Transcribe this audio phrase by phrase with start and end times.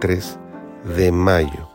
[0.00, 0.38] 3
[0.96, 1.70] de mayo.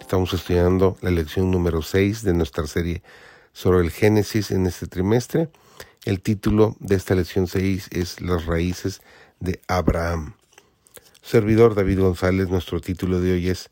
[0.00, 3.04] Estamos estudiando la lección número 6 de nuestra serie
[3.52, 5.48] sobre el Génesis en este trimestre.
[6.04, 9.00] El título de esta lección 6 es Las raíces
[9.38, 10.34] de Abraham.
[11.22, 13.70] Servidor David González, nuestro título de hoy es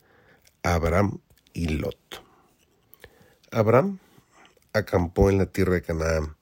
[0.63, 1.19] Abraham
[1.53, 2.23] y Lot.
[3.51, 3.99] Abraham
[4.73, 6.37] acampó en la tierra de Canaán,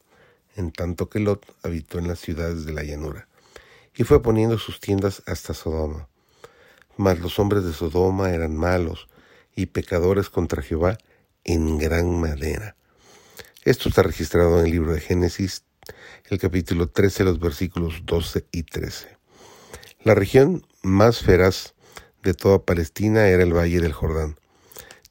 [0.54, 3.26] en tanto que Lot habitó en las ciudades de la llanura,
[3.94, 6.08] y fue poniendo sus tiendas hasta Sodoma.
[6.98, 9.08] Mas los hombres de Sodoma eran malos
[9.54, 10.98] y pecadores contra Jehová
[11.44, 12.76] en gran manera.
[13.64, 15.62] Esto está registrado en el libro de Génesis,
[16.28, 19.16] el capítulo 13, los versículos 12 y 13.
[20.02, 21.74] La región más feraz
[22.24, 24.36] de toda Palestina era el valle del Jordán.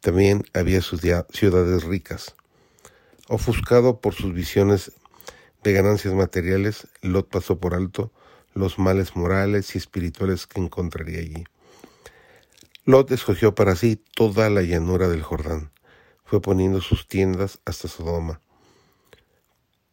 [0.02, 2.36] También había ciudades ricas.
[3.30, 4.92] Ofuscado por sus visiones
[5.64, 8.12] de ganancias materiales, Lot pasó por alto
[8.54, 11.46] los males morales y espirituales que encontraría allí.
[12.88, 15.74] Lot escogió para sí toda la llanura del Jordán.
[16.24, 18.40] Fue poniendo sus tiendas hasta Sodoma.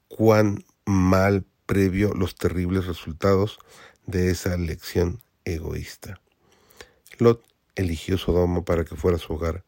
[0.07, 3.59] Cuán mal previo los terribles resultados
[4.07, 6.21] de esa elección egoísta.
[7.19, 9.65] Lot eligió Sodoma para que fuera su hogar,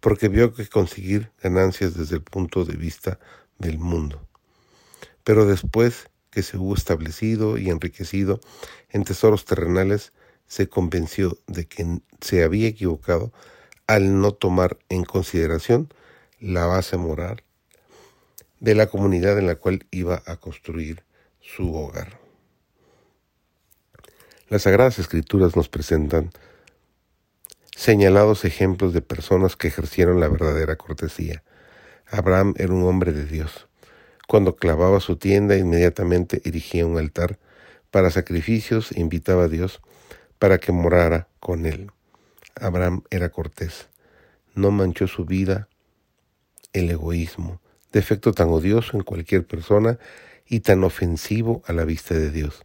[0.00, 3.18] porque vio que conseguir ganancias desde el punto de vista
[3.58, 4.26] del mundo.
[5.24, 8.40] Pero después que se hubo establecido y enriquecido
[8.88, 10.14] en tesoros terrenales,
[10.52, 13.32] se convenció de que se había equivocado
[13.86, 15.88] al no tomar en consideración
[16.40, 17.42] la base moral
[18.60, 21.04] de la comunidad en la cual iba a construir
[21.40, 22.20] su hogar.
[24.50, 26.32] Las Sagradas Escrituras nos presentan
[27.74, 31.42] señalados ejemplos de personas que ejercieron la verdadera cortesía.
[32.10, 33.68] Abraham era un hombre de Dios.
[34.28, 37.38] Cuando clavaba su tienda, inmediatamente erigía un altar
[37.90, 39.80] para sacrificios e invitaba a Dios
[40.42, 41.92] para que morara con él.
[42.60, 43.86] Abraham era cortés,
[44.56, 45.68] no manchó su vida
[46.72, 47.60] el egoísmo,
[47.92, 50.00] defecto tan odioso en cualquier persona
[50.48, 52.64] y tan ofensivo a la vista de Dios.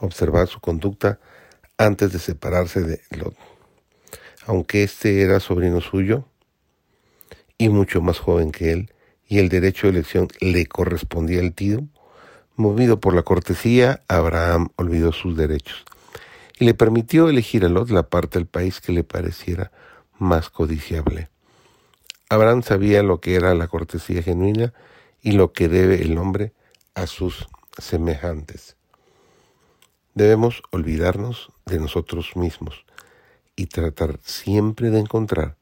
[0.00, 1.20] Observar su conducta
[1.76, 3.36] antes de separarse de Lot.
[4.46, 6.24] Aunque éste era sobrino suyo
[7.58, 8.90] y mucho más joven que él,
[9.28, 11.86] y el derecho de elección le correspondía al tío,
[12.54, 15.84] movido por la cortesía, Abraham olvidó sus derechos
[16.58, 19.70] y le permitió elegir a Lot la parte del país que le pareciera
[20.18, 21.28] más codiciable.
[22.28, 24.72] Abraham sabía lo que era la cortesía genuina
[25.22, 26.52] y lo que debe el hombre
[26.94, 27.46] a sus
[27.78, 28.76] semejantes.
[30.14, 32.84] Debemos olvidarnos de nosotros mismos
[33.54, 35.56] y tratar siempre de encontrar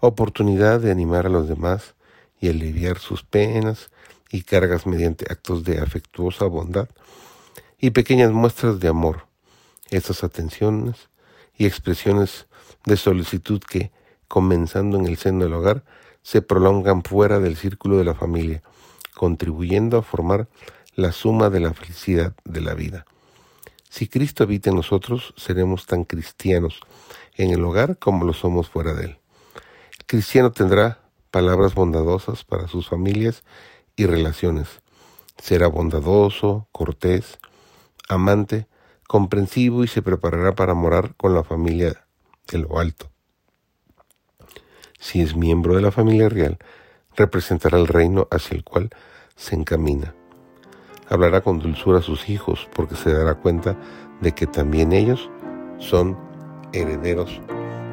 [0.00, 1.94] oportunidad de animar a los demás
[2.40, 3.90] y aliviar sus penas
[4.30, 6.88] y cargas mediante actos de afectuosa bondad
[7.78, 9.25] y pequeñas muestras de amor
[9.90, 11.08] estas atenciones
[11.56, 12.46] y expresiones
[12.84, 13.92] de solicitud que,
[14.28, 15.84] comenzando en el seno del hogar,
[16.22, 18.62] se prolongan fuera del círculo de la familia,
[19.14, 20.48] contribuyendo a formar
[20.94, 23.06] la suma de la felicidad de la vida.
[23.88, 26.80] Si Cristo habita en nosotros, seremos tan cristianos
[27.36, 29.18] en el hogar como lo somos fuera de él.
[29.98, 33.44] El cristiano tendrá palabras bondadosas para sus familias
[33.94, 34.82] y relaciones.
[35.38, 37.38] Será bondadoso, cortés,
[38.08, 38.66] amante,
[39.06, 42.06] comprensivo y se preparará para morar con la familia
[42.50, 43.10] de lo alto.
[44.98, 46.58] Si es miembro de la familia real,
[47.16, 48.90] representará el reino hacia el cual
[49.34, 50.14] se encamina.
[51.08, 53.76] Hablará con dulzura a sus hijos porque se dará cuenta
[54.20, 55.30] de que también ellos
[55.78, 56.18] son
[56.72, 57.40] herederos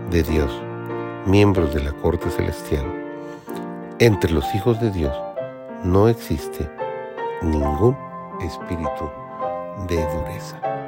[0.09, 0.51] de Dios,
[1.25, 2.85] miembros de la corte celestial.
[3.99, 5.15] Entre los hijos de Dios
[5.83, 6.69] no existe
[7.41, 7.97] ningún
[8.41, 9.09] espíritu
[9.87, 10.82] de dureza.